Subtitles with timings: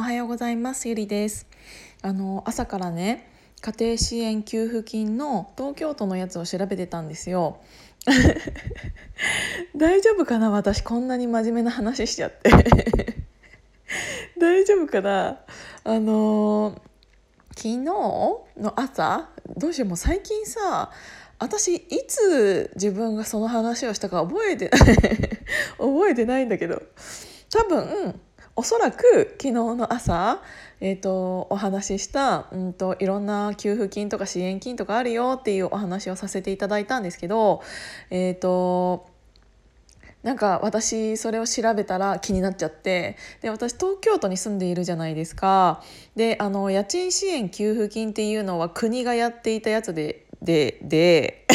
[0.00, 0.88] おはようございます。
[0.88, 1.46] ゆりです。
[2.00, 7.58] あの朝からね家庭支援給付金の東京都のやつを調べてたんですよ。
[9.76, 10.50] 大丈夫かな？
[10.50, 12.50] 私こんなに真面目な話しちゃって。
[14.40, 15.42] 大丈夫かな？
[15.84, 16.80] あの
[17.50, 18.40] 昨日の
[18.76, 20.90] 朝どうしようもう最近さ
[21.38, 24.70] 私いつ自分がその話をしたか覚えて
[25.76, 26.80] 覚えてないんだけど
[27.50, 28.18] 多分
[28.60, 30.42] おそらく昨日の朝、
[30.82, 37.62] えーと、お話しした、うんと、いろんな給付金とか支援金とかあるよっていうお話をさせていただいたんですけど
[38.10, 39.08] えっ、ー、と
[40.22, 45.82] なんか私それを調べたら気になっちゃってで私東京都に住んでいるじゃないですか。
[46.14, 51.46] であの家賃支援給付金っていうのは国がやっていたやつででで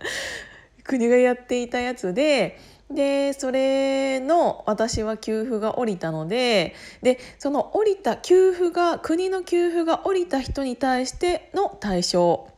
[0.84, 2.58] 国がやっていたやつで
[2.90, 12.48] でそれの私は給付が下りたのででその降りた給付が国の給付が下りた人に対しての対象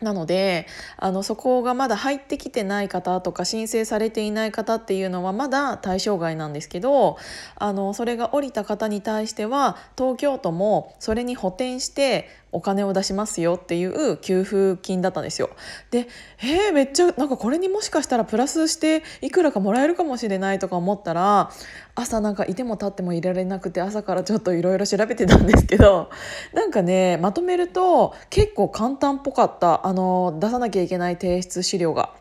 [0.00, 7.18] なのであのそこがまだ入ってきてない方とか申請されていない方っていうのはまだ対象外なんですけど
[7.56, 15.50] あのそれが降りた方に対しては東京都もそれに補填してお金を出しますよっていう給付金だったんですよ。
[15.90, 16.08] で
[16.42, 21.50] えー、めっちゃなんかこれにもしかしたらプラスしていくらかもらえるかもしれないとか思ったら
[21.94, 26.10] 朝なんかいても立ってもいられなくて朝からちょっといろいろ調べてたんですけど
[26.54, 32.17] なんかねまとめると結構簡単っぽかったあの出さなきゃいけない提出資料が。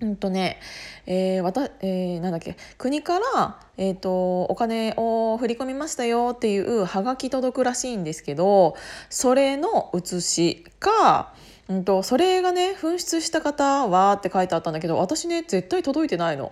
[0.00, 0.58] うんとね、
[1.06, 8.76] えーわたえー、なんだっけ国から、えーと、お金を振り込みましたよっていうはがき届くらしいんですけど
[9.10, 11.34] それの写しか
[11.70, 16.50] うんと、それがね紛失した方はって書いてあったんだけど私ね絶対届いてないの。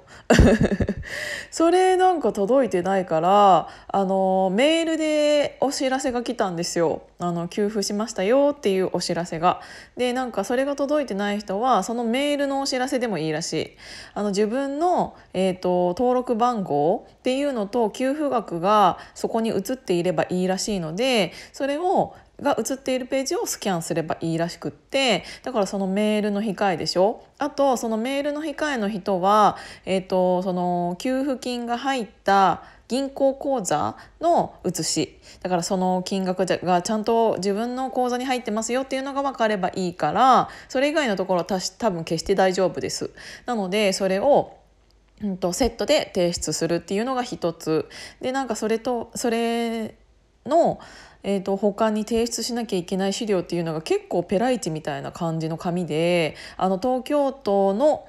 [1.50, 7.02] それなんか届いてないからあのメールでお知らせが来たんですよ。
[7.19, 9.60] あの給付しましたよっていうお知らせが。
[9.97, 13.76] でなんかそれが届いてない人はそのメールのお知らせでもいいらしい。
[14.14, 27.25] あの自分の、えーと登録番号っていうのと給付額がそこに移っていればいいらしいのでそれをが映っているページをスキャンすればいいらしくってだからそのメールの控えでしょ。
[27.38, 35.19] あとそのメールの控えの人は、えーと、その給付金が入った銀行口座の写し。
[35.43, 43.10] だからその金額がちゃんと自分の口座に入ってますよっていうのが分かればいいからそれ以外のところは多分決して大丈夫です。
[43.47, 44.56] なのでそれを
[45.22, 47.88] うんとセットで提出するっていうのが一つ。
[48.20, 49.97] でなんかそれとそれ
[50.48, 50.81] の
[51.25, 58.06] えーと、他に提出しなきゃいけない資料っていうのが結構ペライチみたいな感じの紙であの東京都の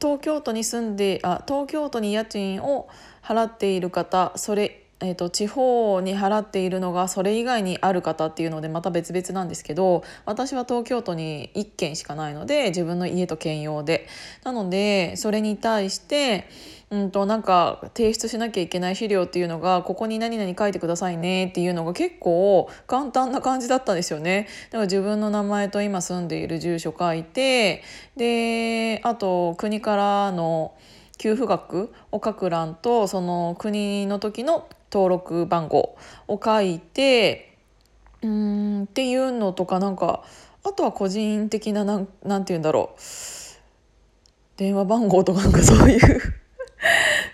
[0.00, 2.88] 東京都に住んであ東京都に家賃を
[3.22, 14.06] 払っている方それえーと、地方に払っているのがそれ以外にある方っていうのでまた別々なんですけど私は東京都に1軒しかないので自分の家と兼用で
[14.44, 16.48] なのでそれに対して
[16.90, 24.48] うんとなんか提出しなきゃいけない資料っていうのがここに何々書いてくださいねっていうのが結構簡単な感じだったんですよね。
[24.70, 27.82] だから自分の名前と今住んでいる住所書いて
[28.16, 30.74] であと国からの
[31.18, 35.96] 給付額を書く欄とその国の時の登録番号
[36.28, 37.58] を書いて
[38.22, 40.22] うんっていうのとかなんか
[40.62, 43.00] あとは個人的な何なて言うんだろう
[44.56, 46.20] 電話番号とかなんかそういう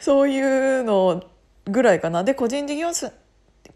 [0.00, 1.22] そういうの
[1.66, 2.24] ぐらいかな。
[2.24, 2.92] で個人事業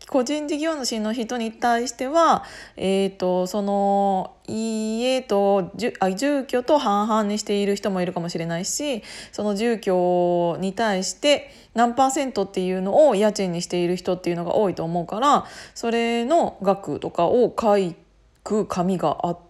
[0.09, 2.45] 個人事業主の人に対しては、
[2.77, 17.95] えーと、その家とあ住居と半々にしている人もいるかもしれないしその住居に対して何パーセントっていうのを家賃にしている人っていうのが多いと思うからそれの額とかを書
[18.43, 19.45] く紙があって。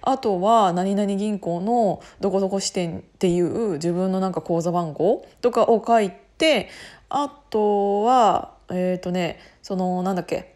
[0.00, 6.70] あとは何々銀行のどこどこ支店っていう自分のなんか口座番号とかを書いて
[7.10, 10.54] あとはえっ、ー、とねそのなんだっけ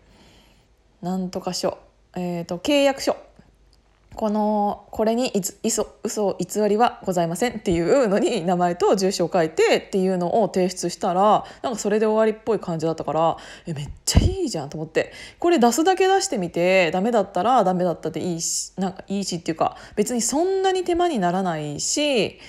[1.02, 1.78] なんとか書、
[2.16, 3.16] えーと、契約書。
[4.14, 13.36] このこれにいつ嘘嘘偽りはございませんっていうのに名前と住所を書いてっていうのを提出したらなんかそれで終わりっぽい感じだったから
[13.66, 15.12] えめっちゃいいじゃんと思って。
[15.38, 22.40] これ出すだけ出してみてダメだったらダメだったでいいしなんかいいしっていうか別にそんなに手間にならないし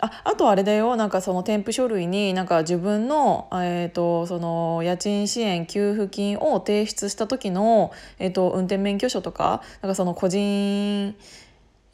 [0.00, 0.94] ああとあれだよ。
[0.96, 11.16] なんかその添付書類になんか自分の,、えーと、その家賃支援給付金を提出した時の、えーと、運転免許証とかなんかその個人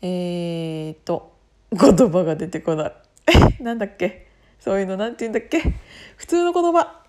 [0.02, 1.32] えっ、ー、と
[1.72, 2.92] 言葉が出てこない。
[3.62, 4.26] なんだっけ？
[4.60, 5.62] そういうのなんて言うんだっけ？
[6.16, 7.00] 普通の言葉。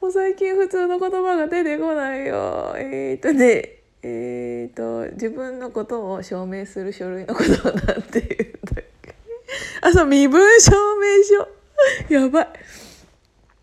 [0.00, 2.74] もう最近普通の言葉が出てこないよ。
[2.76, 8.73] えー、っとねえー、っと自分のことを証明する書類のことなんて言うんだ
[9.84, 11.22] あそう身分証明
[12.08, 12.14] 書。
[12.14, 12.48] やばい。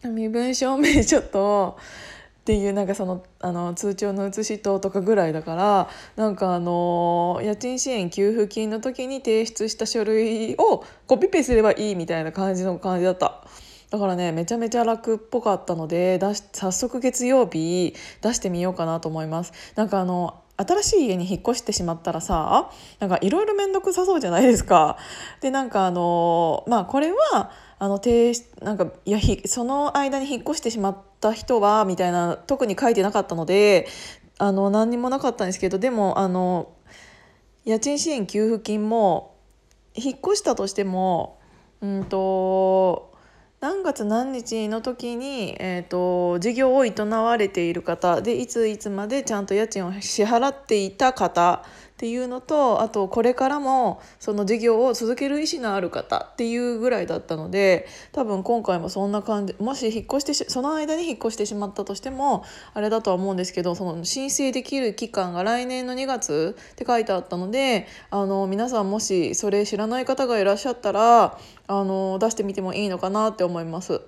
[0.07, 1.77] 身分証明書と
[2.41, 13.43] っていうなんかそのあの通帳の写しととかぐらいだからなんかあの家賃支援給付金の時に提出した書類をコピペすればいいみたいな感じの感じだった。
[13.89, 19.53] だからねめちゃめちゃ楽っぽかったので出し早速月曜日出してみようかなと思います。
[19.75, 22.69] なんかあの新しい家に引っ越してしまったらさ
[22.99, 24.97] なんかいろいろ面倒くさそうじゃないですか。
[25.41, 33.87] でなんかあのまあこれはあの提なんかいやその間に引っ越してしまった人はみたいな特に書いてなかったので
[34.37, 36.71] あの何にもなかったんですけどでもあの
[37.65, 39.35] 家賃支援給付金も
[39.95, 41.39] 引っ越したとしても
[41.81, 43.10] うんと
[43.61, 51.63] 何月何日の時に、えーと、事業を営われている方でいついつまでちゃんと家賃を支払っていた方
[52.01, 62.43] っていうのとあとこれからもその事業を続ける意思のある方っていうぐらいだったので多分今回もそんな感じもし引っ越してその間に引っ越してしまったとしても
[62.73, 71.37] あれだとは思うんですけどその申請できる期間が来年の2月って書いてあったのであの皆さんもしそれ知らない方がいらっしゃったら
[71.67, 74.01] あの出してみてもいいのかなって思います。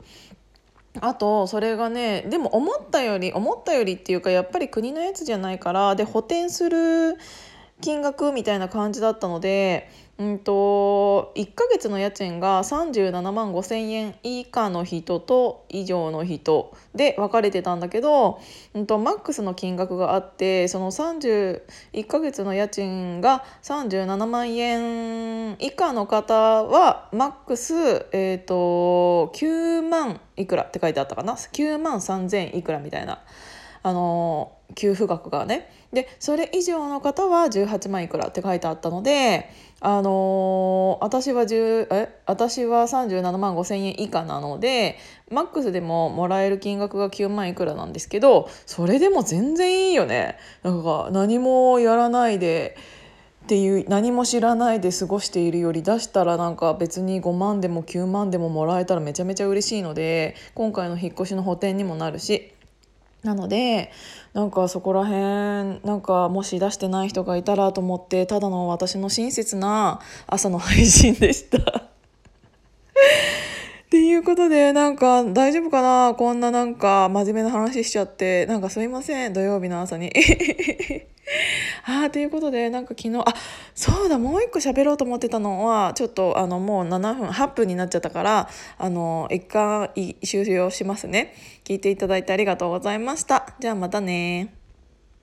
[1.01, 7.17] あとそれがねでも思ったより思ったよりっていうかやっぱり国のやつじゃないからで補填する
[7.83, 18.39] 金額みたいな感じだったので、うんと、1ヶ月の家賃が37万5千円以下の人と以上の人で分かれてたんだけど、
[18.73, 26.33] うんと、マックスの金額があってその31ヶ月の家賃が37万円以下の方
[26.63, 27.73] はマックス、
[28.13, 33.21] えーと、9万いくらって書いてあったかな？9万3,000いくらみたいな。
[33.85, 35.69] あの給付額がね。
[35.93, 44.97] でそれ以上の方は18万いくらって書いてあったのであのー、私は10え私は37万5千円以下なので
[45.29, 50.37] マックスでももらえる金額が9万いくらなんですけどそれでも全然いいよね。
[50.63, 52.75] なんか何もやらないで
[53.43, 62.53] っていう何も知らないで過ごしているより出したらなんか別に5万でも9万でももらえたらめちゃめちゃ嬉しいので今回の引っ越しの補填にもなるし
[63.23, 63.91] なので
[64.33, 65.17] なんかそこら辺
[65.85, 71.57] なんかもし出してない人がいたらと思ってただの私の親切な朝の配信でした。
[73.87, 76.15] っていうことでなんか大丈夫かな？
[76.15, 80.11] こんななんか真面目な話しちゃってなんかすいません土曜日の朝に。
[81.85, 83.33] ああということでなんか昨日あ
[83.75, 91.33] そうだもう一個喋ろうと思ってたのはちょっとあのもう7分8分になっちゃったからあの一回終了しますね。
[91.63, 93.53] 聞いていただいてありがとうございました。
[93.59, 94.62] じゃあまたね